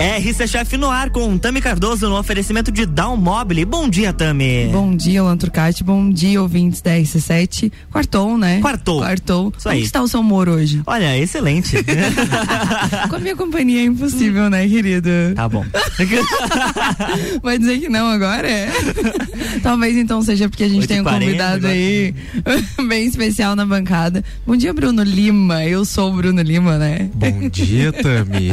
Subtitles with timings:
[0.00, 3.66] RC Chef no ar com Tami Cardoso no oferecimento de Down Mobile.
[3.66, 4.70] Bom dia, Tami.
[4.72, 5.84] Bom dia, Alan Turcati.
[5.84, 7.70] Bom dia, ouvintes da RC7.
[7.92, 8.60] Quartou, né?
[8.62, 9.00] Quartou.
[9.00, 9.52] Quartou.
[9.54, 9.82] Isso Como aí.
[9.82, 10.80] está o seu humor hoje?
[10.86, 11.76] Olha, excelente.
[13.10, 15.10] Com a minha companhia é impossível, né, querido?
[15.36, 15.66] tá bom.
[17.42, 18.48] Vai dizer que não agora?
[18.50, 18.70] É.
[19.62, 21.72] Talvez então seja porque a gente tem um 8h40 convidado agora.
[21.74, 22.14] aí
[22.88, 24.24] bem especial na bancada.
[24.46, 25.62] Bom dia, Bruno Lima.
[25.66, 27.10] Eu sou o Bruno Lima, né?
[27.14, 28.50] Bom dia, Tami.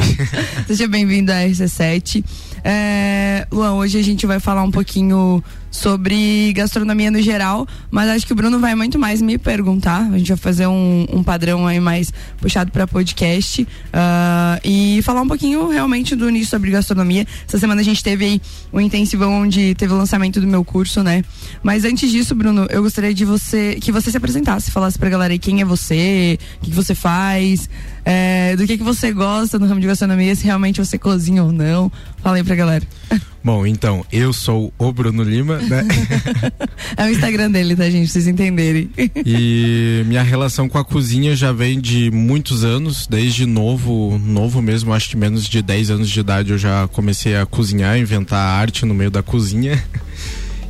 [0.66, 2.24] Seja bem-vindo à RC7.
[2.64, 8.26] É, Luan, hoje a gente vai falar um pouquinho sobre gastronomia no geral, mas acho
[8.26, 10.02] que o Bruno vai muito mais me perguntar.
[10.12, 15.20] A gente vai fazer um, um padrão aí mais puxado para podcast ah, e falar
[15.20, 17.26] um pouquinho realmente do início sobre gastronomia.
[17.46, 18.42] Essa semana a gente teve aí
[18.72, 21.22] um intensivão onde teve o lançamento do meu curso, né?
[21.62, 25.32] Mas antes disso, Bruno, eu gostaria de você que você se apresentasse, falasse pra galera
[25.32, 27.68] aí quem é você, o que, que você faz,
[28.04, 31.52] é, do que, que você gosta no ramo de gastronomia, se realmente você cozinha ou
[31.52, 31.92] não.
[32.22, 32.86] Fala aí pra galera.
[33.42, 35.86] Bom, então, eu sou o Bruno Lima, né?
[36.96, 38.04] É o Instagram dele, tá, gente?
[38.04, 38.90] Pra vocês entenderem.
[39.24, 44.92] E minha relação com a cozinha já vem de muitos anos, desde novo, novo mesmo,
[44.92, 48.84] acho que menos de 10 anos de idade eu já comecei a cozinhar, inventar arte
[48.84, 49.82] no meio da cozinha.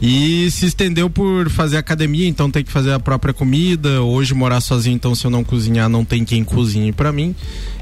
[0.00, 4.00] E se estendeu por fazer academia, então tem que fazer a própria comida.
[4.02, 7.34] Hoje morar sozinho, então se eu não cozinhar, não tem quem cozinhe pra mim.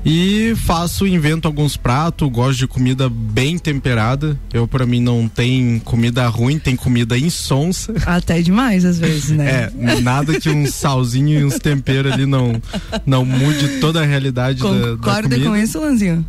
[0.04, 4.38] E faço, invento alguns pratos, gosto de comida bem temperada.
[4.52, 7.92] Eu pra mim não tem comida ruim, tem comida insonsa.
[8.06, 9.70] Até demais, às vezes, né?
[9.74, 12.60] É, nada que um salzinho e uns temperos ali não,
[13.04, 15.50] não mude toda a realidade da, da Concorda comida.
[15.50, 16.24] com isso, Lanzinho?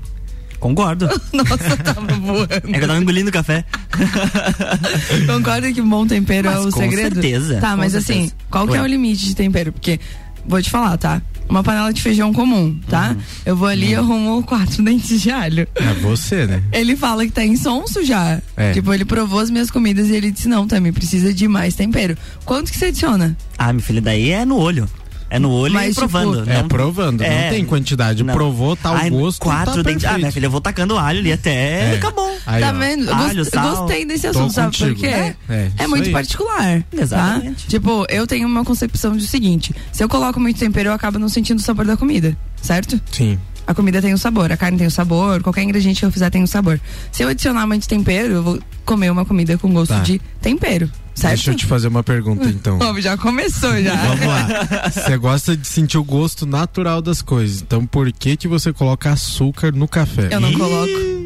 [0.59, 1.07] Concordo.
[1.33, 2.47] Nossa, tava voando.
[2.53, 3.63] É que eu tava engolindo café.
[5.27, 7.13] Concorda que bom tempero Mas é o com segredo?
[7.15, 8.19] certeza, Tá, com mas certeza.
[8.19, 9.71] assim, qual que é o limite de tempero?
[9.71, 9.99] Porque,
[10.45, 11.21] vou te falar, tá?
[11.49, 13.11] Uma panela de feijão comum, tá?
[13.11, 13.21] Uhum.
[13.45, 15.65] Eu vou ali e arrumo quatro dentes de alho.
[15.75, 16.61] É você, né?
[16.73, 18.41] Ele fala que tá insonso já.
[18.57, 18.73] É.
[18.73, 22.17] Tipo, ele provou as minhas comidas e ele disse, não, também precisa de mais tempero.
[22.43, 23.37] Quanto que você adiciona?
[23.57, 24.89] Ah, meu filho, daí é no olho.
[25.29, 26.37] É no olho Mas, e provando.
[26.39, 28.23] tipo, É, não- provando, É, não tem quantidade.
[28.23, 28.33] não.
[28.33, 30.05] Provou, tá o Ai, gosto, Quatro tá dentes.
[30.05, 31.91] Ah, minha filha, eu vou tacando alho ali até É.
[31.95, 32.33] ficar bom.
[32.45, 32.73] Aí, tá ó.
[32.73, 33.05] vendo?
[33.09, 33.75] Eu Alho, gost- sal.
[33.75, 34.99] gostei desse Tô assunto, sabe por contigo.
[35.01, 35.07] quê?
[35.07, 36.11] É, é, É muito aí.
[36.13, 36.83] particular.
[36.93, 37.63] Exatamente.
[37.65, 37.69] Tá?
[37.69, 41.27] Tipo, eu tenho uma concepção do seguinte: se eu coloco muito tempero, eu acabo não
[41.29, 42.99] sentindo o sabor da comida, certo?
[43.11, 43.37] Sim.
[43.65, 46.29] A comida tem o sabor, a carne tem o sabor, qualquer ingrediente que eu fizer
[46.29, 46.79] tem o sabor.
[47.11, 49.99] Se eu adicionar muito tempero, eu vou comer uma comida com gosto Tá.
[49.99, 51.35] de tempero, certo?
[51.35, 52.77] Deixa eu te fazer uma pergunta, então.
[52.81, 53.95] Ó, já começou já.
[53.95, 54.47] Vamos lá.
[54.91, 57.61] Você gosta de sentir o gosto natural das coisas.
[57.61, 60.29] Então por que que você coloca açúcar no café?
[60.31, 61.16] Eu não coloco.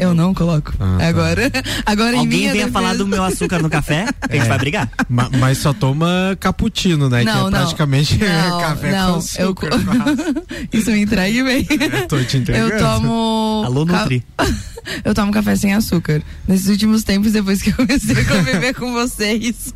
[0.00, 0.72] Eu não coloco.
[0.80, 1.06] Ah, tá.
[1.08, 1.52] Agora,
[1.86, 4.46] agora em Alguém minha venha defesa- falar do meu açúcar no café, que a gente
[4.46, 4.48] É.
[4.48, 4.90] vai brigar.
[5.08, 7.22] Ma- mas só toma cappuccino, né?
[7.24, 7.50] Não, que é não.
[7.50, 9.70] praticamente Não, café não, com eu- açúcar.
[10.72, 11.66] Isso me traiu bem.
[11.68, 12.72] É, tô te entregando.
[12.72, 13.62] Eu tomo.
[13.66, 14.24] Alô, ca- Nutri.
[15.04, 16.22] Eu tomo café sem açúcar.
[16.48, 19.74] Nesses últimos tempos, depois que eu comecei a conviver com vocês,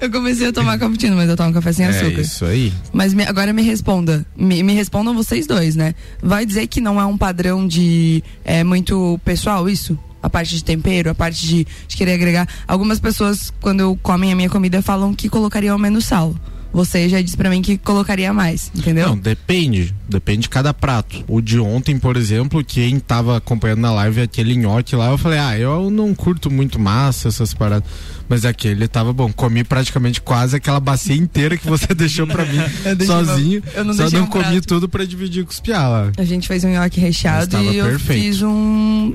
[0.00, 2.20] eu comecei a tomar cappuccino, mas eu tomo café sem É açúcar.
[2.20, 2.70] isso aí.
[2.92, 4.26] Mas me- agora me responda.
[4.36, 5.94] Me, me respondam vocês dois, né?
[6.22, 8.22] Vai dizer que não é um padrão de.
[8.44, 9.98] É muito pessoal isso?
[10.22, 12.48] A parte de tempero, a parte de, de querer agregar.
[12.66, 16.34] Algumas pessoas, quando comem a minha comida, falam que colocariam menos sal.
[16.72, 19.08] Você já disse pra mim que colocaria mais, entendeu?
[19.08, 19.94] Não, depende.
[20.08, 21.24] Depende de cada prato.
[21.26, 25.38] O de ontem, por exemplo, quem tava acompanhando na live aquele nhoque lá, eu falei,
[25.38, 27.88] ah, eu não curto muito massa, essas paradas.
[28.28, 29.32] Mas aquele tava bom.
[29.32, 33.62] Comi praticamente quase aquela bacia inteira que você deixou pra mim Eu sozinho.
[33.64, 34.66] uma- eu não só não um comi prato.
[34.66, 36.12] tudo pra dividir com os piá lá.
[36.18, 38.22] A gente fez um nhoque recheado e eu perfeito.
[38.22, 39.14] fiz um,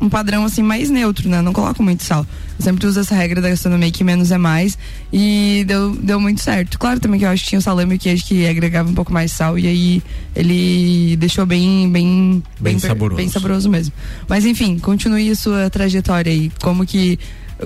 [0.00, 1.40] um padrão assim mais neutro, né?
[1.40, 2.26] Não coloco muito sal.
[2.58, 4.76] Eu sempre uso essa regra da gastronomia que menos é mais
[5.12, 6.78] e deu, deu muito certo.
[6.78, 8.94] Claro também que eu acho que tinha o salame e o queijo que agregava um
[8.94, 10.02] pouco mais sal e aí
[10.34, 13.16] ele deixou bem bem Bem per- saboroso.
[13.16, 13.92] bem saboroso mesmo.
[14.28, 16.50] Mas enfim, continue a sua trajetória aí.
[16.62, 17.18] Como que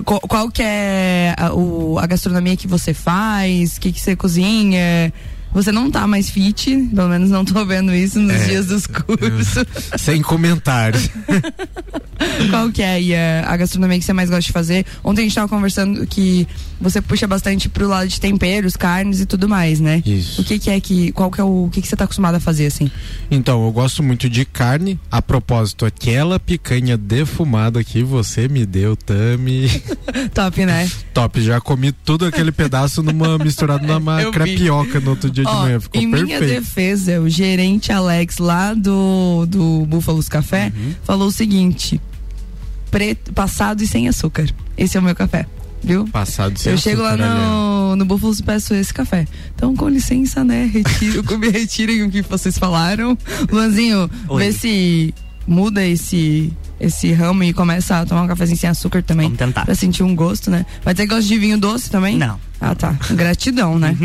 [0.05, 3.75] qual, qual que é a, o- a gastronomia que você faz?
[3.77, 5.11] O que, que você cozinha?
[5.53, 8.45] Você não tá mais fit, pelo menos não tô vendo isso nos É.
[8.45, 9.65] dias dos cursos.
[9.99, 11.09] Sem comentários.
[12.49, 14.85] Qual que é a, a gastronomia que você mais gosta de fazer?
[15.03, 16.47] Ontem a gente tava conversando que
[16.79, 20.01] você puxa bastante pro lado de temperos, carnes e tudo mais, né?
[20.05, 20.41] Isso.
[20.41, 22.35] O que que é que, qual que é o, o que que você tá acostumado
[22.35, 22.91] a fazer, assim?
[23.29, 24.99] Então, eu gosto muito de carne.
[25.09, 29.67] A propósito, aquela picanha defumada que você me deu, Tami.
[30.33, 30.89] Top, né?
[31.13, 35.79] Top, já comi tudo aquele pedaço numa misturado numa crepioca no outro dia Ó, manhã.
[35.79, 36.59] Ficou em minha perfeito.
[36.61, 40.93] defesa, o gerente Alex lá do, do Búfalos Café Uhum.
[41.03, 41.99] falou o seguinte:
[42.89, 44.47] preto, passado e sem açúcar.
[44.77, 45.45] Esse é o meu café,
[45.83, 46.07] viu?
[46.07, 49.27] Passado sem Eu chego lá no, no Búfalos e peço esse café.
[49.55, 50.69] Então, com licença, né?
[50.71, 53.17] Retiro, me retirem o que vocês falaram.
[53.51, 54.43] Luanzinho, Oi.
[54.43, 55.13] vê se
[55.47, 59.25] muda esse esse ramo e começa a tomar um cafezinho sem açúcar também.
[59.27, 59.65] Vamos tentar.
[59.65, 60.65] Pra sentir um gosto, né?
[60.83, 62.17] Vai ter gosto de vinho doce também?
[62.17, 62.39] Não.
[62.61, 62.95] Ah, tá.
[63.09, 63.97] Gratidão, né?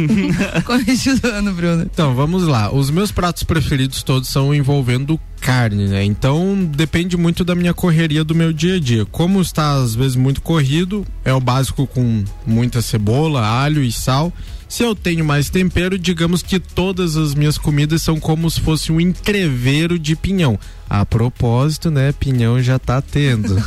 [0.64, 1.82] Começo do ano, Bruno.
[1.82, 2.72] Então, vamos lá.
[2.72, 6.02] Os meus pratos preferidos todos são envolvendo carne, né?
[6.02, 9.04] Então, depende muito da minha correria do meu dia a dia.
[9.04, 14.32] Como está às vezes muito corrido, é o básico com muita cebola, alho e sal.
[14.68, 18.90] Se eu tenho mais tempero, digamos que todas as minhas comidas são como se fosse
[18.90, 20.58] um entreveiro de pinhão.
[20.88, 22.12] A propósito, né?
[22.12, 23.56] Pinhão já tá tendo.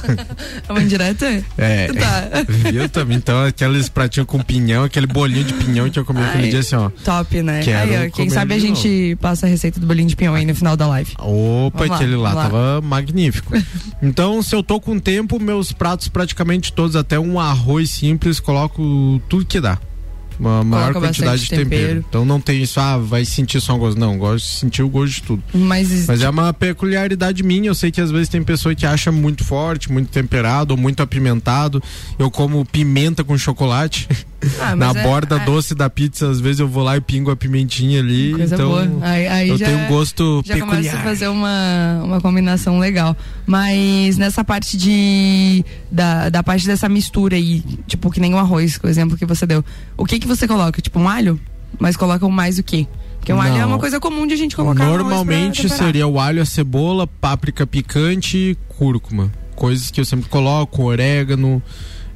[0.68, 1.25] É uma indireta?
[1.57, 1.88] É.
[1.88, 2.30] Tá.
[2.48, 3.18] Viu também?
[3.18, 6.75] Então, aqueles pratinhos com pinhão, aquele bolinho de pinhão que eu comi aquele dia assim,
[6.75, 6.89] ó.
[7.04, 7.62] Top, né?
[7.63, 10.45] Quero Aí, ó, quem sabe a gente passa a receita do bolinho de pinhão aí
[10.45, 11.12] no final da live.
[11.18, 12.44] Opa, Vamos lá, aquele lá, lá.
[12.44, 13.54] tava magnífico.
[14.01, 19.22] Então, se eu tô com tempo, meus pratos praticamente todos, até um arroz simples, coloco
[19.27, 19.77] tudo que dá.
[20.39, 21.69] Uma maior Coloca quantidade de tempero.
[21.69, 22.06] tempero.
[22.07, 24.00] Então não tem isso, ah, vai sentir só um gosto.
[24.00, 25.44] Não, gosto de sentir o gosto de tudo.
[25.53, 27.68] Mas, Mas é uma peculiaridade minha.
[27.68, 31.03] Eu sei que às vezes tem pessoa que acha muito forte, muito temperado ou muito
[31.03, 31.83] apimentado.
[32.18, 34.07] Eu como pimenta com chocolate.
[34.62, 37.30] Ah, Na é- borda é- doce da pizza, às vezes eu vou lá e pingo
[37.31, 38.31] a pimentinha ali.
[38.33, 38.89] Coisa então boa.
[39.01, 40.77] Aí, aí eu já, tenho um gosto já peculiar.
[40.77, 43.15] começa a fazer uma, uma combinação legal.
[43.45, 45.65] Mas nessa parte de.
[45.91, 49.45] Da, da parte dessa mistura aí, tipo, que nem o arroz, por exemplo, que você
[49.45, 49.65] deu.
[49.97, 50.81] O que que você coloca?
[50.81, 51.40] Tipo, um alho?
[51.78, 52.88] Mas colocam mais o quê?
[53.18, 53.68] Porque um alho é Não.
[53.68, 58.38] uma coisa comum de a gente colocar Normalmente seria o alho, a cebola, páprica picante
[58.38, 59.31] e cúrcuma.
[59.56, 61.62] Coisas que eu sempre coloco, orégano.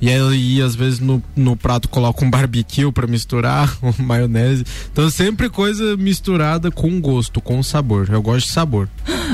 [0.06, 4.66] E aí, às vezes, no, no prato coloco um barbecue pra misturar, uma maionese.
[4.92, 8.10] Então, sempre coisa misturada com gosto, com sabor.
[8.12, 8.90] Eu gosto de sabor.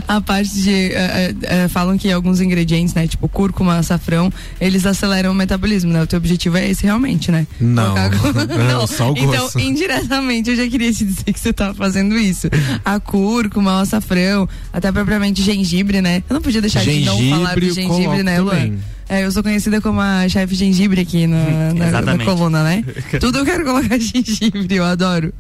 [0.08, 0.70] A parte de.
[0.94, 3.08] eh, eh, falam que alguns ingredientes, né?
[3.08, 4.32] Tipo cúrcuma, açafrão,
[4.62, 6.04] eles aceleram o metabolismo, né?
[6.04, 7.48] O teu objetivo é esse realmente, né?
[7.60, 7.96] Não.
[7.96, 9.60] Colocar- Não, só o Então, gosto.
[9.60, 12.48] indiretamente, eu já queria te dizer que você tava fazendo isso.
[12.86, 16.22] A cúrcuma, o açafrão, até propriamente gengibre, né?
[16.30, 18.52] Eu não podia deixar de não falar do Gengibre, gengibre, né, Luan?
[18.54, 18.80] também.
[19.10, 22.26] É, eu sou conhecida como a chefe gengibre aqui na, na- na, Exatamente.
[22.26, 22.84] coluna, né?
[23.20, 25.34] Tudo eu quero colocar gengibre, eu adoro.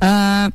[0.00, 0.50] Ah,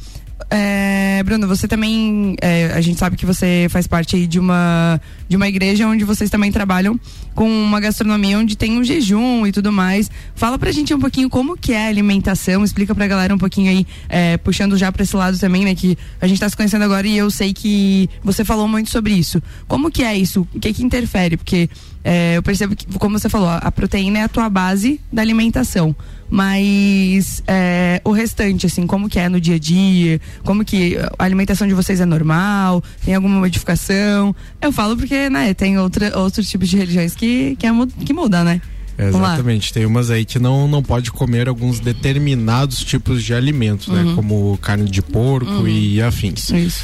[0.50, 5.00] é, Bruno, você também, é, a gente sabe que você faz parte aí de uma,
[5.28, 6.98] de uma igreja onde vocês também trabalham
[7.34, 10.10] com uma gastronomia onde tem um jejum e tudo mais.
[10.36, 13.70] Fala pra gente um pouquinho como que é a alimentação, explica pra galera um pouquinho
[13.72, 16.84] aí, é, puxando já pra esse lado também, né, que a gente tá se conhecendo
[16.84, 19.42] agora e eu sei que você falou muito sobre isso.
[19.68, 20.48] Como que é isso?
[20.54, 21.36] O que que interfere?
[21.36, 21.70] Porque
[22.04, 25.96] é, eu percebo que, como você falou, a proteína é a tua base da alimentação.
[26.30, 30.20] Mas é, o restante, assim, como que é no dia a dia?
[30.44, 32.84] Como que a alimentação de vocês é normal?
[33.04, 34.36] Tem alguma modificação?
[34.62, 37.72] Eu falo porque, né, tem outra, outros tipos de religiões que, que, é,
[38.06, 38.62] que muda, né?
[38.98, 39.72] Exatamente.
[39.72, 43.96] Tem umas aí que não, não pode comer alguns determinados tipos de alimentos, Uhum.
[43.96, 44.14] né?
[44.16, 46.50] Como carne de porco e afins.
[46.50, 46.84] Isso.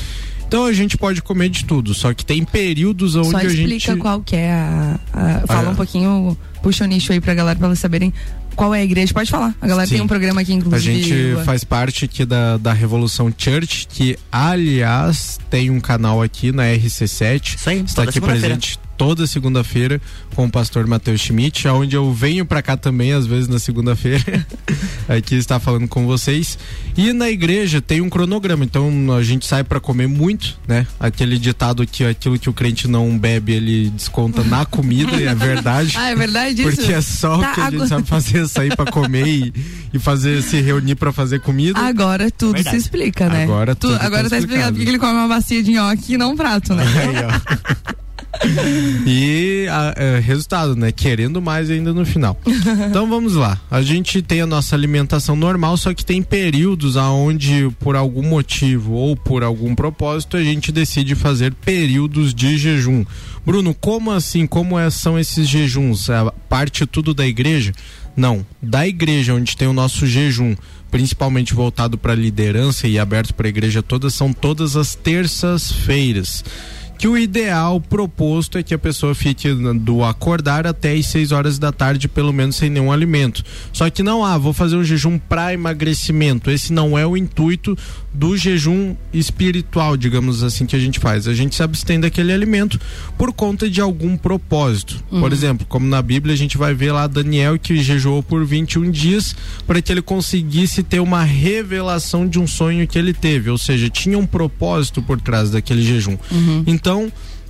[0.54, 3.92] Então a gente pode comer de tudo, só que tem períodos onde Só a explica
[3.94, 3.96] gente.
[4.00, 5.00] qual que é a.
[5.12, 8.14] a- fala Ah, um pouquinho, puxa o nicho aí pra galera, pra elas saberem
[8.56, 9.12] qual é a igreja.
[9.12, 9.56] Pode falar.
[9.60, 9.96] A galera Sim.
[9.96, 11.02] tem um programa aqui, A inclusive.
[11.02, 11.44] gente Luan.
[11.44, 17.56] faz parte aqui da, da Revolução Church, que aliás tem um canal aqui na RC7.
[17.56, 20.00] Isso aí, Está toda aqui presente toda segunda-feira
[20.34, 24.48] com o pastor Matheus Schmidt, onde eu venho pra cá também, às vezes na segunda-feira,
[25.10, 26.58] aqui está falando com vocês.
[26.96, 30.88] E na igreja tem um cronograma, então a gente sai pra comer muito, né?
[30.98, 35.36] Aquele ditado que aquilo que o crente não bebe, ele desconta na comida, e é
[35.36, 35.96] verdade.
[35.98, 36.78] Ah, é verdade isso?
[36.78, 39.54] Porque é só Tá, o que a gente sabe fazer, sair pra comer e,
[39.94, 41.78] e fazer, se reunir pra fazer comida.
[41.78, 42.78] Agora tudo Verdade.
[42.78, 43.44] se explica, né?
[43.44, 44.76] Agora Tu- tudo tá agora tá explicado explicado.
[44.78, 46.86] porque ele come uma bacia de nhoque e não um prato, né?
[46.86, 47.94] Aí, ó.
[49.06, 50.92] E a- é, resultado, né?
[50.92, 52.40] Querendo mais ainda no final.
[52.90, 53.60] Então vamos lá.
[53.70, 58.94] A gente tem a nossa alimentação normal, só que tem períodos aonde, por algum motivo
[58.94, 63.06] ou por algum propósito, a gente decide fazer períodos de jejum.
[63.46, 64.48] Bruno, como assim?
[64.48, 66.10] Como é- são esses jejuns?
[66.10, 66.16] É
[66.50, 67.74] parte tudo da igreja?
[68.16, 68.46] Não.
[68.62, 70.56] Da igreja, onde tem o nosso jejum,
[70.92, 76.44] principalmente voltado para liderança e aberto para a igreja toda, são todas as terças-feiras
[76.98, 81.60] que o ideal proposto é que a pessoa fique do acordar até as 6 horas
[81.60, 83.44] da tarde, pelo menos sem nenhum alimento.
[83.72, 86.50] Só que não, ah, vou fazer um jejum para emagrecimento.
[86.50, 87.78] Esse não é o intuito
[88.14, 91.28] do jejum espiritual, digamos assim, que a gente faz.
[91.28, 92.80] A gente se abstém daquele alimento
[93.18, 95.04] por conta de algum propósito.
[95.10, 98.92] Por exemplo, como na Bíblia a gente vai ver lá Daniel que jejuou por 21
[98.92, 99.36] dias
[99.66, 103.90] para que ele conseguisse ter uma revelação de um sonho que ele teve, ou seja,
[103.90, 106.18] tinha um propósito por trás daquele jejum.
[106.68, 106.83] Então,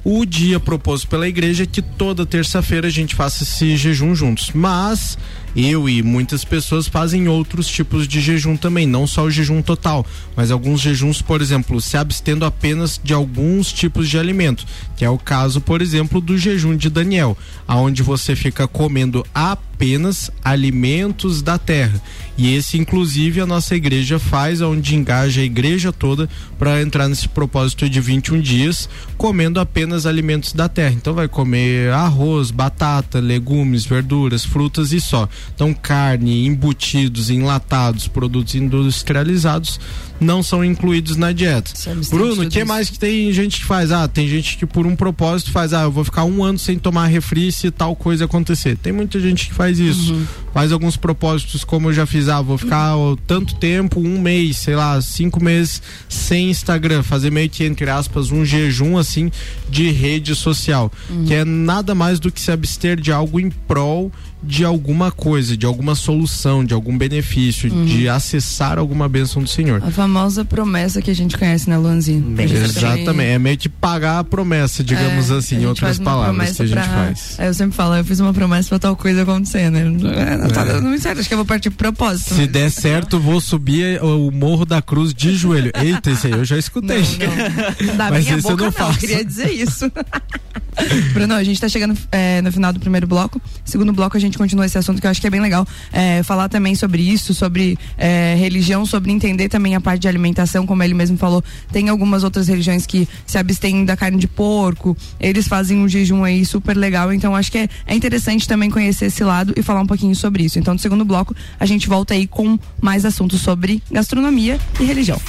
[0.06, 4.52] o dia proposto pela igreja é que toda terça-feira a gente faça esse jejum juntos.
[4.54, 5.18] Mas
[5.56, 10.06] eu e muitas pessoas fazem outros tipos de jejum também, não só o jejum total,
[10.36, 14.66] mas alguns jejuns, por exemplo, se abstendo apenas de alguns tipos de alimento,
[14.98, 17.38] que é o caso, por exemplo, do jejum de Daniel,
[17.68, 22.02] aonde você fica comendo apenas alimentos da terra.
[22.38, 27.28] E esse, inclusive, a nossa igreja faz, onde engaja a igreja toda para entrar nesse
[27.28, 30.94] propósito de 21 dias, comendo apenas alimentos da terra.
[30.94, 35.30] Então, vai comer arroz, batata, legumes, verduras, frutas e só.
[35.54, 39.80] Então, carne, embutidos, enlatados, produtos industrializados
[40.24, 41.72] não são incluídos na dieta.
[42.10, 43.92] Bruno, o que mais que tem gente que faz?
[43.92, 46.80] Ah, tem gente que por um propósito faz, ah, eu vou ficar um ano sem
[46.80, 48.78] tomar refri se tal coisa acontecer.
[48.78, 50.14] Tem muita gente que faz isso.
[50.14, 50.26] Uhum.
[50.54, 54.58] Faz alguns propósitos, como eu já fiz, ah, vou ficar ó, tanto tempo, um mês,
[54.58, 59.32] sei lá, cinco meses sem Instagram, fazer meio que, entre aspas, um jejum assim
[59.70, 60.92] de rede social.
[61.10, 61.26] Uhum.
[61.26, 64.12] Que é nada mais do que se abster de algo em prol
[64.44, 67.86] de alguma coisa, de alguma solução, de algum benefício, uhum.
[67.86, 69.82] de acessar alguma bênção do Senhor.
[69.84, 72.36] A famosa promessa que a gente conhece, né, Luanzinho?
[72.40, 73.30] Exatamente.
[73.30, 76.76] É meio que pagar a promessa, digamos é, assim, em outras palavras que a gente
[76.76, 76.84] pra...
[76.84, 77.40] faz.
[77.40, 79.82] É, eu sempre falo, eu fiz uma promessa pra tal coisa acontecer, né?
[79.82, 82.34] É, não tá dando muito certo, acho que eu vou partir pro propósito.
[82.34, 82.48] Se mas...
[82.50, 85.72] der certo, vou subir o Morro da Cruz de joelho.
[85.76, 87.02] Eita, esse aí eu já escutei.
[87.02, 87.96] Não, não.
[87.96, 89.00] Da Mas minha boca eu não, faço.
[89.00, 89.92] queria dizer isso.
[91.14, 93.42] Bruno, a gente tá chegando é, no final do primeiro bloco.
[93.66, 95.68] Segundo bloco, a gente continua esse assunto que eu acho que é bem legal.
[95.92, 100.66] É, falar também sobre isso, sobre é, religião, sobre entender também a parte de alimentação,
[100.66, 101.44] como ele mesmo falou.
[101.72, 106.24] Tem algumas outras religiões que se abstêm da carne de porco, eles fazem um jejum
[106.24, 107.14] aí super legal.
[107.14, 110.44] Então, acho que é, é interessante também conhecer esse lado e falar um pouquinho sobre
[110.44, 110.60] isso.
[110.60, 115.20] Então, no segundo bloco, a gente volta aí com mais assuntos sobre gastronomia e religião.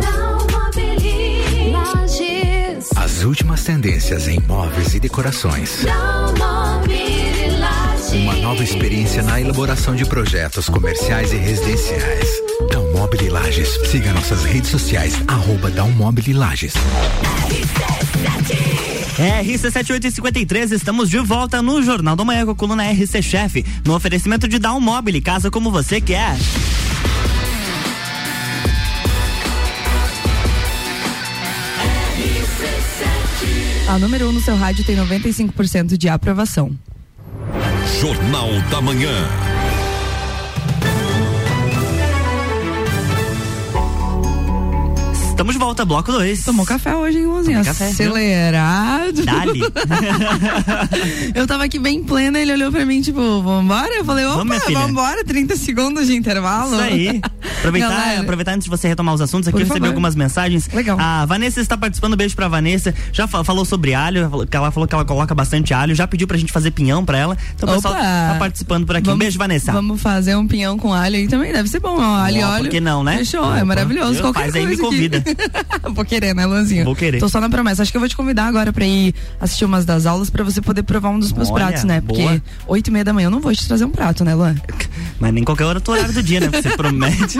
[0.00, 2.90] Dalmobili Lages.
[2.96, 5.84] As últimas tendências em móveis e decorações.
[5.84, 7.87] Dalmobili Lages.
[8.12, 12.28] Uma nova experiência na elaboração de projetos comerciais e residenciais.
[12.70, 13.68] Dalmobile Lages.
[13.90, 16.72] Siga nossas redes sociais, arroba Dalmobile Lages.
[19.18, 24.48] RC7853, estamos de volta no Jornal da Manhã com a coluna RC Chef, no oferecimento
[24.48, 26.36] de Dalmobile, casa como você quer.
[33.88, 36.76] A número 1 um no seu rádio tem 95% de aprovação.
[38.00, 39.10] Jornal da Manhã.
[45.30, 46.44] Estamos de volta, bloco 2.
[46.44, 47.60] Tomou café hoje, hein, Luzinha?
[47.60, 49.24] Acelerado.
[49.24, 49.62] Dali.
[51.34, 53.92] eu tava aqui bem plena, ele olhou pra mim, tipo, vambora?
[53.96, 56.74] Eu falei, opa, Vamos, vambora, 30 segundos de intervalo.
[56.74, 57.20] Isso aí.
[57.58, 60.68] Aproveitar, aproveitar antes de você retomar os assuntos, aqui eu recebi algumas mensagens.
[60.72, 60.98] Legal.
[61.00, 62.94] A Vanessa está participando, beijo pra Vanessa.
[63.12, 66.52] Já falou sobre alho, ela falou que ela coloca bastante alho, já pediu pra gente
[66.52, 67.36] fazer pinhão pra ela.
[67.54, 69.06] Então o pessoal tá participando por aqui.
[69.06, 69.72] Vamos, um beijo, Vanessa.
[69.72, 72.64] Vamos fazer um pinhão com alho aí também, deve ser bom, ó, alho e óleo.
[72.64, 73.18] Por que não, né?
[73.18, 74.20] Fechou, é maravilhoso.
[74.20, 75.22] Qualquer Faz aí, me convida.
[75.92, 76.84] vou querer, né, Luanzinho?
[76.84, 77.18] Vou querer.
[77.18, 77.82] Tô só na promessa.
[77.82, 80.60] Acho que eu vou te convidar agora pra ir assistir umas das aulas pra você
[80.60, 82.00] poder provar um dos meus Olha, pratos, né?
[82.00, 84.54] Porque oito e meia da manhã eu não vou te trazer um prato, né, Luan?
[85.18, 86.48] Mas nem qualquer hora do horário do dia, né?
[86.48, 87.38] Você promete.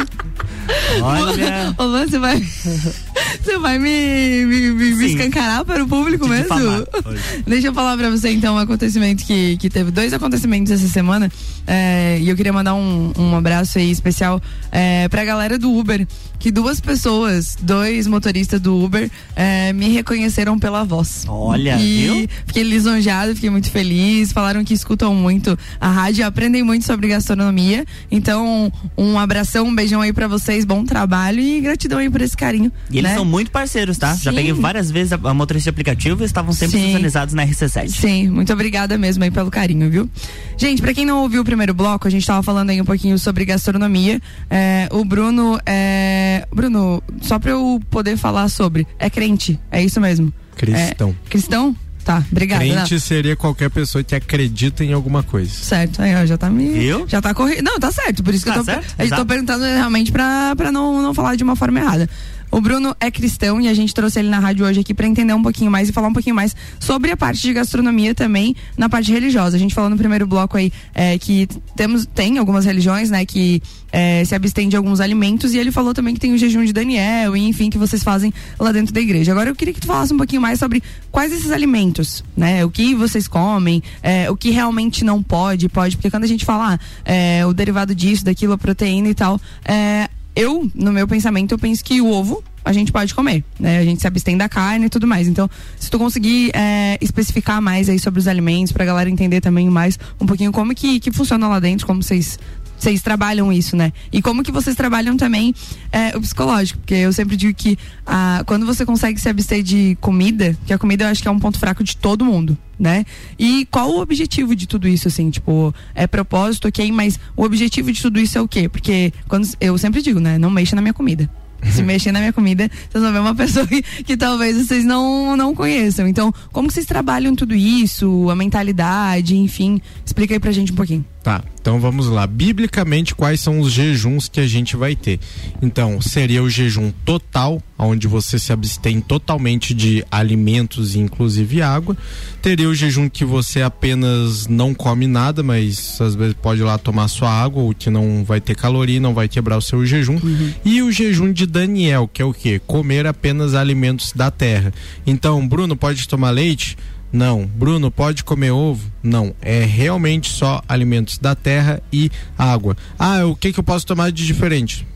[1.03, 1.75] Olha.
[1.79, 2.41] Ô, Luan, você vai.
[2.41, 6.55] Você vai me, me, me, me escancarar para o público mesmo?
[7.47, 11.31] Deixa eu falar para você então um acontecimento que, que teve dois acontecimentos essa semana.
[11.67, 14.41] É, e eu queria mandar um, um abraço aí especial
[14.73, 16.07] é, pra galera do Uber.
[16.39, 21.25] Que duas pessoas, dois motoristas do Uber, é, me reconheceram pela voz.
[21.27, 22.29] Olha, e viu?
[22.47, 24.33] Fiquei lisonjado, fiquei muito feliz.
[24.33, 27.85] Falaram que escutam muito a rádio, aprendem muito sobre gastronomia.
[28.09, 32.37] Então, um abração, um beijão aí para vocês, bom trabalho e gratidão aí por esse
[32.37, 32.71] carinho.
[32.91, 33.17] E eles né?
[33.17, 34.15] são muito parceiros, tá?
[34.15, 34.23] Sim.
[34.23, 37.89] Já peguei várias vezes a, a motorista aplicativo e estavam sempre sintonizados na RC7.
[37.89, 40.11] Sim, muito obrigada mesmo aí pelo carinho, viu?
[40.57, 43.19] Gente, para quem não ouviu o primeiro bloco, a gente tava falando aí um pouquinho
[43.19, 44.21] sobre gastronomia.
[44.51, 50.01] É, o Bruno, é, Bruno, só pra eu poder falar sobre, é crente, é isso
[50.01, 50.33] mesmo?
[50.57, 51.11] Cristão.
[51.11, 51.77] É, cristão?
[52.09, 52.65] Tá, obrigada.
[52.65, 53.01] Crente não.
[53.01, 55.53] seria qualquer pessoa que acredita em alguma coisa.
[55.53, 56.71] Certo, aí ó, já tá me.
[56.71, 57.07] Viu?
[57.07, 57.63] Já tá correndo.
[57.63, 58.25] Não, tá certo.
[58.25, 61.13] Por isso que Tá eu tô, certo, eu tô perguntando realmente pra, pra não, não
[61.13, 62.09] falar de uma forma errada.
[62.51, 65.35] O Bruno é cristão e a gente trouxe ele na rádio hoje aqui pra entender
[65.35, 68.89] um pouquinho mais e falar um pouquinho mais sobre a parte de gastronomia também na
[68.89, 69.57] parte religiosa.
[69.57, 73.63] A gente falou no primeiro bloco aí é, que temos, tem algumas religiões, né, que
[73.93, 76.73] é, se abstêm de alguns alimentos e ele falou também que tem o jejum de
[76.73, 79.33] Daniel e enfim que vocês fazem lá dentro da igreja.
[79.33, 82.71] Agora eu queria que tu falasse um pouquinho mais sobre quais esses alimentos, né, o
[82.71, 86.75] que vocês comem, é, o que realmente não pode, pode, porque quando a gente fala
[86.75, 90.09] ah, é, o derivado disso, daquilo, a proteína e tal, é,
[90.39, 93.79] eu, no meu pensamento, eu penso que o ovo a gente pode comer, né?
[93.79, 95.27] A gente se abstém da carne e tudo mais.
[95.27, 99.69] Então, se tu conseguir é, especificar mais aí sobre os alimentos, pra galera entender também
[99.69, 102.39] mais um pouquinho como que, que funciona lá dentro, como vocês
[102.79, 103.93] vocês trabalham isso, né?
[104.13, 105.55] E como que vocês trabalham também
[105.91, 106.79] é, o psicológico?
[106.81, 110.79] Porque eu sempre digo que ah, quando você consegue se abster de comida, que a
[110.79, 113.05] comida eu acho que é um ponto fraco de todo mundo, né?
[113.39, 115.31] E qual o objetivo de tudo isso, assim?
[115.31, 118.69] Tipo, é propósito, ok, mas o objetivo de tudo isso é o quê?
[118.69, 120.39] Porque quando eu sempre digo, né?
[120.39, 121.29] Não mexa na minha comida.
[121.65, 125.37] Se mexer na minha comida, vocês vão ver uma pessoa que, que talvez vocês não,
[125.37, 126.07] não conheçam.
[126.07, 129.81] Então, como vocês trabalham tudo isso, a mentalidade, enfim?
[130.05, 131.05] Explica aí pra gente um pouquinho.
[131.29, 132.27] Tá, então vamos lá.
[132.27, 135.21] Biblicamente, quais são os jejuns que a gente vai ter?
[135.61, 141.95] Então, seria o jejum total, onde você se abstém totalmente de alimentos, inclusive água.
[142.41, 146.79] Teria o jejum que você apenas não come nada, mas às vezes pode ir lá
[146.79, 150.19] tomar sua água, o que não vai ter caloria, não vai quebrar o seu jejum.
[150.65, 152.59] E o jejum de Daniel, que é o quê?
[152.67, 154.73] Comer apenas alimentos da terra.
[155.07, 156.75] Então, Bruno, pode tomar leite?
[157.13, 157.47] Não.
[157.47, 158.91] Bruno, pode comer ovo?
[159.03, 159.35] Não.
[159.41, 162.77] É realmente só alimentos da terra e água.
[162.99, 164.87] Ah, o que, que eu posso tomar de diferente?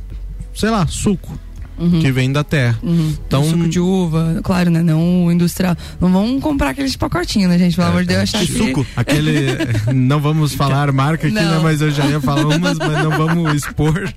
[0.54, 1.38] Sei lá, suco.
[2.00, 2.78] Que vem da terra.
[2.82, 4.82] Então, suco de uva, claro, né?
[4.82, 5.76] Não o industrial.
[6.00, 7.74] Não vão comprar aqueles pacotinhos, né, gente?
[7.74, 8.58] Pelo amor de Deus, achar de que...
[8.58, 8.86] suco.
[8.94, 9.56] aquele.
[9.92, 11.42] não vamos falar marca aqui, Não.
[11.56, 11.60] né?
[11.60, 14.12] Mas eu já ia falar umas, mas não vamos expor.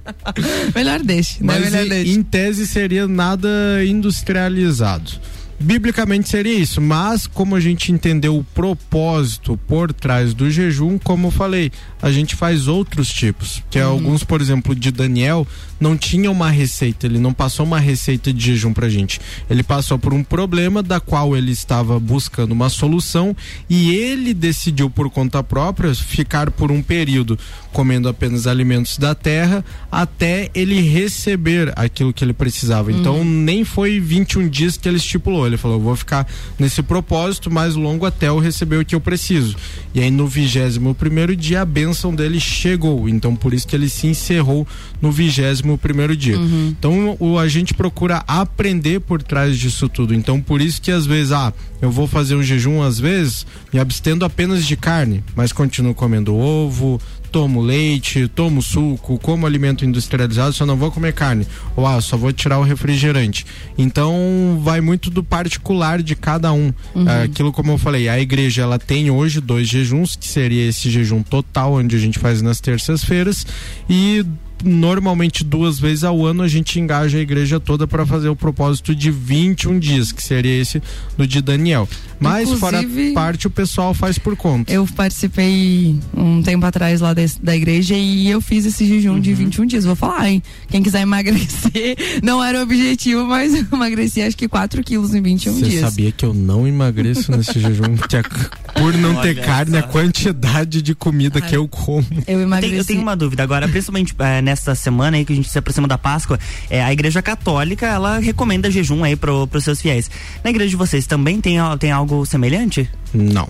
[0.76, 1.54] Melhor deixe, né?
[1.60, 2.12] Mas Melhor em, deixe.
[2.12, 3.50] em tese seria nada
[3.84, 5.14] industrializado.
[5.60, 11.28] Biblicamente seria isso, mas como a gente entendeu o propósito por trás do jejum, como
[11.28, 11.72] eu falei,
[12.02, 13.64] a gente faz outros tipos.
[13.70, 15.48] Que é alguns, por exemplo, de Daniel,
[15.80, 19.20] não tinha uma receita, ele não passou uma receita de jejum pra gente.
[19.50, 23.36] Ele passou por um problema da qual ele estava buscando uma solução
[23.70, 27.38] e ele decidiu por conta própria ficar por um período
[27.72, 32.92] comendo apenas alimentos da terra até ele receber aquilo que ele precisava.
[32.92, 35.45] Então nem foi 21 dias que ele estipulou.
[35.48, 36.28] Ele falou: "Eu vou ficar
[36.58, 39.56] nesse propósito mais longo até eu receber o que eu preciso".
[39.94, 43.08] E aí no vigésimo primeiro dia a bênção dele chegou.
[43.08, 44.68] Então por isso que ele se encerrou
[45.02, 46.36] no vigésimo primeiro dia.
[46.78, 50.14] Então o a gente procura aprender por trás disso tudo.
[50.14, 53.80] Então por isso que às vezes ah, eu vou fazer um jejum às vezes me
[53.80, 57.00] abstendo apenas de carne, mas continuo comendo ovo,
[57.36, 61.46] tomo leite, tomo suco, como alimento industrializado, só não vou comer carne.
[61.76, 63.46] Ou ah, só vou tirar o refrigerante.
[63.78, 66.72] Então vai muito do particular de cada um.
[66.96, 70.90] Ah, Aquilo como eu falei, a igreja ela tem hoje dois jejuns, que seria esse
[70.90, 73.46] jejum total, onde a gente faz nas terças-feiras,
[73.90, 74.26] e
[74.64, 78.96] normalmente duas vezes ao ano a gente engaja a igreja toda para fazer o propósito
[78.96, 80.82] de 21 dias, que seria esse
[81.18, 81.88] do de Daniel.
[82.20, 84.72] Mas fora Inclusive- parte o pessoal faz por conta.
[84.72, 89.34] Eu participei um tempo atrás lá des- da igreja e eu fiz esse jejum de
[89.34, 89.84] 21 dias.
[89.84, 90.42] Vou falar, hein?
[90.70, 95.22] Quem quiser emagrecer, não era o objetivo, mas eu emagreci acho que 4 quilos em
[95.22, 95.82] 21 Você dias.
[95.82, 97.96] sabia que eu não emagreço nesse jejum?
[98.08, 99.88] Que a- por não ter Olha carne, a só.
[99.88, 102.06] quantidade de comida que eu como.
[102.28, 102.76] Eu emagreci.
[102.78, 105.86] eu tenho uma dúvida agora, principalmente é, nesta semana aí que a gente se aproxima
[105.88, 106.40] da Páscoa,
[106.70, 110.10] é, a Igreja Católica ela recomenda jejum aí pro, pros seus fiéis.
[110.44, 112.90] Na igreja de vocês também tem, tem algo semelhante?
[113.14, 113.50] Não.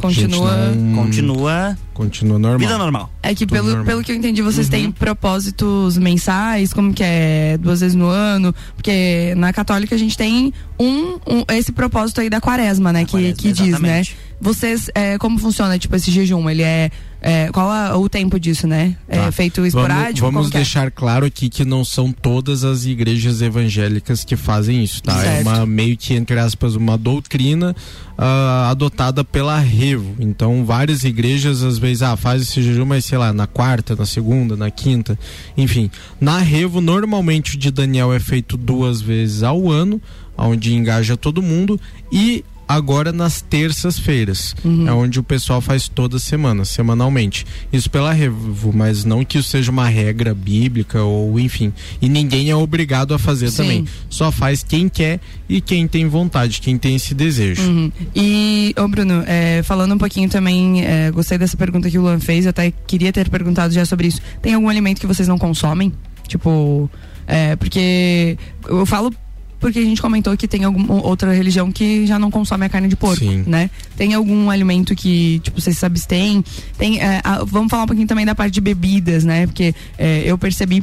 [0.00, 0.70] Continua.
[0.74, 2.58] Não- Continua Continua normal.
[2.58, 3.10] vida normal.
[3.22, 3.84] É que Tudo pelo, normal.
[3.84, 4.70] pelo que eu entendi, vocês Uhum.
[4.70, 10.16] têm propósitos mensais, como que é duas vezes no ano, porque na católica a gente
[10.16, 13.68] tem um, um- esse propósito aí da quaresma, né, que, quaresma, que diz, né?
[13.68, 14.16] exatamente.
[14.40, 16.48] Vocês, é, como funciona, tipo, esse jejum?
[16.48, 16.90] Ele é,
[17.20, 18.96] é, qual é o tempo disso, né?
[19.06, 19.32] É Tá.
[19.32, 20.26] feito esporádico?
[20.26, 20.58] Vamos, vamos é?
[20.58, 25.18] deixar claro aqui que não são todas as igrejas evangélicas que fazem isso, tá?
[25.18, 25.46] É Certo.
[25.46, 27.76] uma meio que, entre aspas, uma doutrina
[28.16, 30.14] ah, adotada pela Revo.
[30.18, 34.06] Então, várias igrejas, às vezes, ah, faz esse jejum, mas sei lá, na quarta, na
[34.06, 35.18] segunda, na quinta,
[35.56, 35.90] enfim.
[36.20, 40.00] Na Revo, normalmente o de Daniel é feito duas vezes ao ano,
[40.36, 41.78] onde engaja todo mundo,
[42.10, 44.54] e agora nas terças-feiras.
[44.64, 44.86] Uhum.
[44.86, 47.44] É onde o pessoal faz toda semana, semanalmente.
[47.72, 51.72] Isso pela Revo, mas não que isso seja uma regra bíblica ou enfim.
[52.00, 53.56] E ninguém é obrigado a fazer Sim.
[53.56, 53.84] também.
[54.08, 57.60] Só faz quem quer e quem tem vontade, quem tem esse desejo.
[57.60, 57.90] Uhum.
[58.14, 62.20] E, ô Bruno, é, falando um pouquinho também, é, gostei dessa pergunta que o Luan
[62.20, 64.20] fez, até queria ter perguntado já sobre isso.
[64.40, 65.92] Tem algum alimento que vocês não consomem?
[66.28, 66.88] Tipo,
[67.26, 69.12] é, porque eu falo
[69.60, 72.88] porque a gente comentou que tem alguma outra religião que já não consome a carne
[72.88, 73.44] de porco, Sim.
[73.46, 73.70] né?
[73.96, 76.42] Tem algum alimento que, tipo, vocês se abstêm?
[76.78, 79.46] Tem, é, a- vamos falar um pouquinho também da parte de bebidas, né?
[79.46, 80.82] Porque é, eu percebi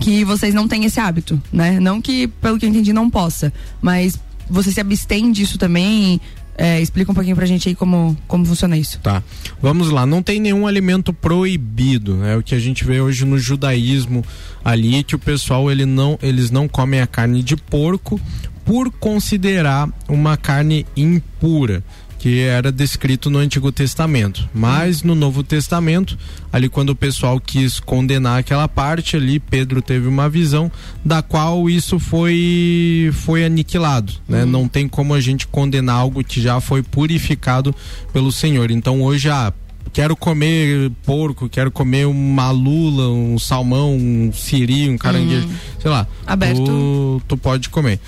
[0.00, 1.78] que vocês não têm esse hábito, né?
[1.78, 6.20] Não que, pelo que eu entendi, não possa, mas você se abstém disso também?
[6.58, 8.98] É, explica um pouquinho pra gente aí como, como funciona isso.
[9.00, 9.22] Tá.
[9.60, 13.38] Vamos lá, não tem nenhum alimento proibido, é o que a gente vê hoje no
[13.38, 14.24] judaísmo
[14.64, 18.20] ali que o pessoal ele não, eles não comem a carne de porco
[18.64, 21.84] por considerar uma carne impura,
[22.18, 24.48] que era descrito no Antigo Testamento.
[24.54, 26.18] Mas no Novo Testamento,
[26.52, 30.70] ali quando o pessoal quis condenar aquela parte ali, Pedro teve uma visão
[31.04, 34.44] da qual isso foi foi aniquilado, né?
[34.44, 37.74] Não tem como a gente condenar algo que já foi purificado
[38.12, 38.70] pelo Senhor.
[38.70, 39.52] Então hoje ah,
[39.96, 45.48] quero comer porco, quero comer uma lula, um salmão, um siri, um caranguejo,
[45.80, 46.06] sei lá.
[46.26, 46.62] Aberto.
[46.66, 47.98] Tu, tu pode comer.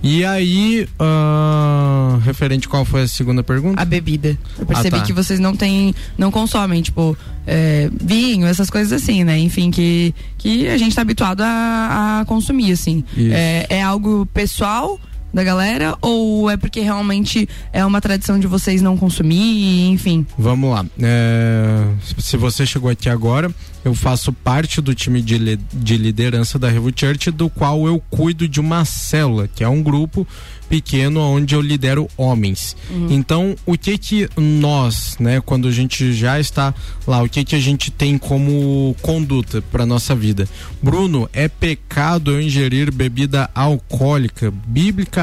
[0.00, 3.82] E aí, ah, referente qual foi a segunda pergunta?
[3.82, 4.38] A bebida.
[4.56, 5.06] Eu percebi Ah, tá.
[5.06, 9.36] que vocês não têm, não consomem, tipo, é, vinho, essas coisas assim, né?
[9.40, 13.02] Enfim, que, que a gente tá habituado a, a consumir, assim.
[13.16, 15.00] É, é algo pessoal
[15.32, 20.26] da galera ou é porque realmente é uma tradição de vocês não consumir, enfim?
[20.38, 20.84] Vamos lá.
[21.00, 21.84] É,
[22.18, 23.50] se você chegou aqui agora,
[23.84, 28.02] eu faço parte do time de, li- de liderança da Revo Church, do qual eu
[28.10, 30.26] cuido de uma célula, que é um grupo
[30.68, 32.76] pequeno onde eu lidero homens.
[33.08, 36.74] Então, o que que nós, né, quando a gente já está
[37.06, 40.46] lá, o que que a gente tem como conduta para nossa vida?
[40.82, 44.52] Bruno, é pecado eu ingerir bebida alcoólica?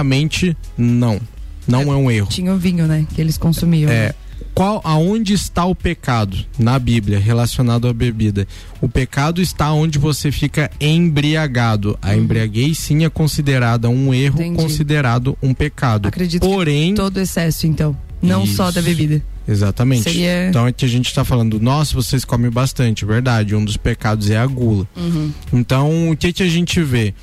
[0.04, 1.20] Biblicamente, não.
[1.68, 2.28] Não é um erro.
[2.28, 3.08] Tinha o vinho, né?
[3.16, 3.90] Que eles consumiam.
[3.90, 4.14] É,
[4.54, 8.48] qual, aonde está o pecado na Bíblia relacionado à bebida?
[8.82, 11.98] O pecado está onde você fica embriagado.
[12.02, 14.58] A embriaguez sim é considerada um erro, Entendi.
[14.62, 16.08] considerado um pecado.
[16.08, 17.98] Acredito Porém, que todo excesso, então.
[18.22, 18.90] Não só da Isso.
[18.90, 19.24] bebida.
[19.48, 20.04] exatamente.
[20.04, 23.56] Seria- Então é que a gente está falando, nossa, vocês comem bastante, verdade.
[23.56, 24.88] Um dos pecados é a gula.
[24.96, 25.32] Uhum.
[25.54, 27.14] Então, o que que a gente vê?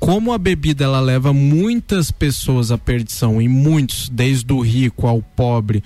[0.00, 5.20] Como a bebida ela leva muitas pessoas à perdição e muitos, desde o rico ao
[5.20, 5.84] pobre,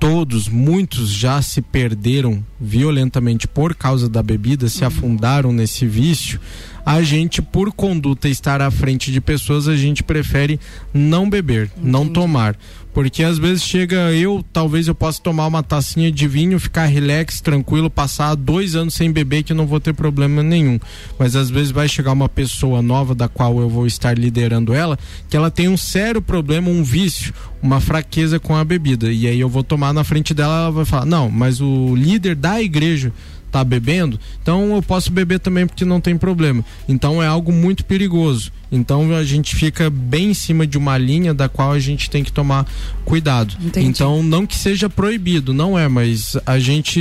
[0.00, 6.40] todos, muitos já se perderam violentamente por causa da bebida, se afundaram nesse vício.
[6.84, 10.58] A gente, por conduta estar à frente de pessoas, a gente prefere
[10.92, 12.58] não beber, não tomar.
[12.94, 17.40] Porque às vezes chega eu, talvez eu possa tomar uma tacinha de vinho, ficar relax,
[17.40, 20.78] tranquilo, passar dois anos sem beber que eu não vou ter problema nenhum.
[21.18, 24.96] Mas às vezes vai chegar uma pessoa nova da qual eu vou estar liderando ela,
[25.28, 29.12] que ela tem um sério problema, um vício, uma fraqueza com a bebida.
[29.12, 32.36] E aí eu vou tomar na frente dela, ela vai falar: "Não, mas o líder
[32.36, 33.12] da igreja
[33.54, 36.64] tá bebendo, então eu posso beber também porque não tem problema.
[36.88, 38.50] Então é algo muito perigoso.
[38.72, 42.24] Então a gente fica bem em cima de uma linha da qual a gente tem
[42.24, 42.66] que tomar
[43.04, 43.54] cuidado.
[43.64, 43.86] Entendi.
[43.86, 47.00] Então não que seja proibido, não é, mas a gente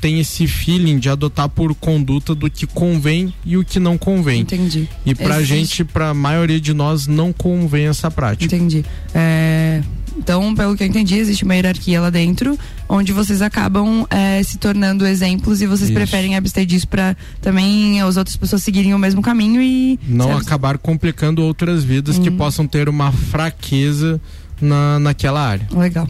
[0.00, 4.40] tem esse feeling de adotar por conduta do que convém e o que não convém.
[4.40, 4.88] Entendi.
[5.04, 8.46] E pra Existe- gente, pra maioria de nós, não convém essa prática.
[8.56, 8.82] Entendi.
[9.14, 9.82] É,
[10.22, 12.56] então, pelo que eu entendi, existe uma hierarquia lá dentro,
[12.88, 15.98] onde vocês acabam é, se tornando exemplos e vocês Isso.
[15.98, 19.98] preferem abster disso pra também as outras pessoas seguirem o mesmo caminho e.
[20.06, 20.42] Não sabe?
[20.42, 24.20] acabar complicando outras vidas que possam ter uma fraqueza
[24.60, 25.66] na, naquela área.
[25.72, 26.08] Legal.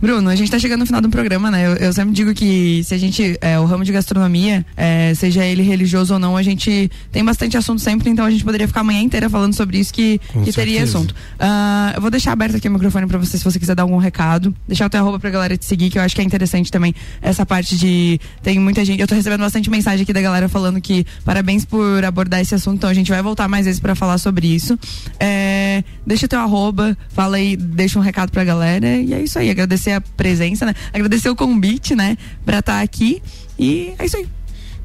[0.00, 1.66] Bruno, a gente tá chegando no final do programa, né?
[1.66, 5.44] Eu, eu sempre digo que se a gente, é, o ramo de gastronomia, é, seja
[5.44, 8.80] ele religioso ou não, a gente tem bastante assunto sempre, então a gente poderia ficar
[8.80, 11.14] a manhã inteira falando sobre isso que, Com que teria assunto.
[11.38, 13.96] Ah, eu vou deixar aberto aqui o microfone pra você se você quiser dar algum
[13.96, 14.54] recado.
[14.66, 16.94] Deixar o teu arroba pra galera te seguir, que eu acho que é interessante também
[17.20, 18.20] essa parte de.
[18.42, 19.00] Tem muita gente.
[19.00, 22.76] Eu tô recebendo bastante mensagem aqui da galera falando que parabéns por abordar esse assunto,
[22.76, 24.78] então a gente vai voltar mais vezes pra falar sobre isso.
[25.18, 28.86] É, deixa o teu arroba, fala aí, deixa um recado pra galera.
[28.96, 29.50] E é isso aí.
[29.50, 30.74] Agradecer a presença, né?
[30.92, 32.16] Agradecer o convite, né?
[32.44, 33.22] Pra estar aqui.
[33.58, 34.28] E é isso aí.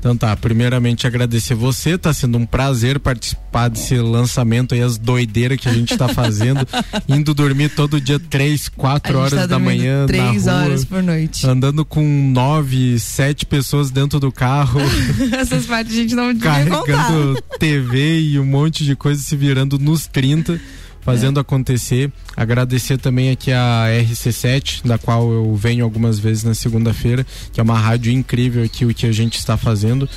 [0.03, 5.57] Então tá, primeiramente agradecer você, tá sendo um prazer participar desse lançamento aí, as doideiras
[5.57, 6.67] que a gente tá fazendo,
[7.07, 11.01] indo dormir todo dia três, quatro horas tá da manhã Três na rua, horas por
[11.01, 11.47] noite.
[11.47, 14.81] andando com nove, sete pessoas dentro do carro,
[15.39, 16.83] Essas partes a gente não devia contar.
[16.85, 20.59] carregando TV e um monte de coisa se virando nos 30
[21.03, 22.11] fazendo acontecer.
[22.35, 27.63] Agradecer também aqui a RC7, da qual eu venho algumas vezes na segunda-feira, que é
[27.63, 30.09] uma rádio incrível aqui o que a gente está fazendo.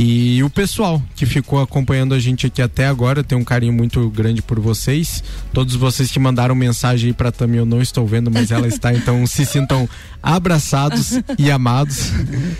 [0.00, 4.08] E o pessoal que ficou acompanhando a gente aqui até agora, tem um carinho muito
[4.10, 5.24] grande por vocês.
[5.52, 8.94] Todos vocês que mandaram mensagem aí pra Tami, eu não estou vendo, mas ela está,
[8.94, 9.88] então se sintam
[10.22, 12.12] abraçados e amados.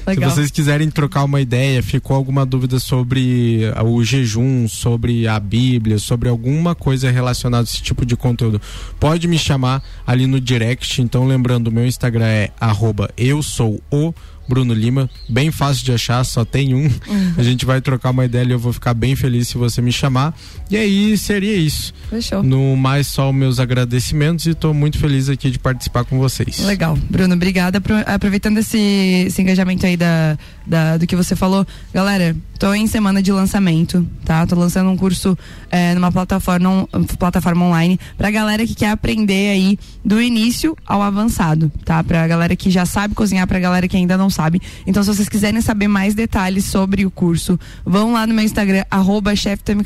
[0.04, 0.30] Legal.
[0.30, 6.00] Se vocês quiserem trocar uma ideia, ficou alguma dúvida sobre o jejum, sobre a Bíblia,
[6.00, 8.60] sobre alguma coisa relacionada a esse tipo de conteúdo,
[8.98, 11.00] pode me chamar ali no direct.
[11.00, 14.12] Então, lembrando, o meu Instagram é arroba eu sou o
[14.48, 16.90] Bruno Lima, bem fácil de achar, só tem um.
[17.36, 19.92] A gente vai trocar uma ideia e eu vou ficar bem feliz se você me
[19.92, 20.34] chamar.
[20.70, 21.92] E aí seria isso.
[22.08, 22.42] Fechou.
[22.42, 26.60] No mais, só meus agradecimentos e estou muito feliz aqui de participar com vocês.
[26.60, 26.96] Legal.
[27.10, 27.78] Bruno, obrigada.
[27.78, 28.78] Apro- Aproveitando esse,
[29.26, 34.06] esse engajamento aí da, da- do que você falou, galera, tô em semana de lançamento,
[34.24, 34.46] tá?
[34.46, 35.36] Tô lançando um curso
[35.70, 41.00] é, numa plataforma, on- plataforma online pra galera que quer aprender aí do início ao
[41.02, 42.02] avançado, tá?
[42.04, 44.60] Pra galera que já sabe cozinhar, pra galera que ainda não sabe.
[44.86, 48.84] Então, se vocês quiserem saber mais detalhes sobre o curso, vão lá no meu Instagram,
[48.90, 49.32] arroba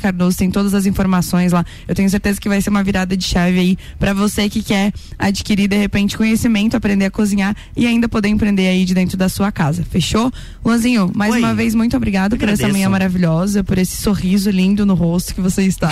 [0.01, 1.65] Cardoso, tem todas as informações lá.
[1.87, 4.91] Eu tenho certeza que vai ser uma virada de chave aí pra você que quer
[5.17, 9.29] adquirir, de repente, conhecimento, aprender a cozinhar e ainda poder empreender aí de dentro da
[9.29, 9.83] sua casa.
[9.89, 10.31] Fechou?
[10.73, 11.39] Luanzinho, mais Oi.
[11.39, 15.41] uma vez, muito obrigado por essa manhã maravilhosa, por esse sorriso lindo no rosto que
[15.41, 15.89] você está.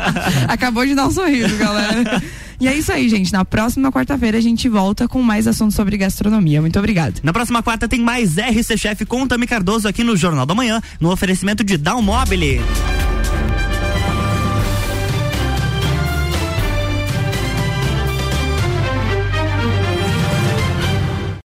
[0.48, 2.22] Acabou de dar um sorriso, galera.
[2.58, 3.32] E é isso aí, gente.
[3.32, 6.60] Na próxima quarta-feira a gente volta com mais assuntos sobre gastronomia.
[6.60, 7.20] Muito obrigado.
[7.22, 10.80] Na próxima quarta tem mais RC Chef com Tami Cardoso aqui no Jornal da Manhã,
[10.98, 12.60] no oferecimento de Dalmobile.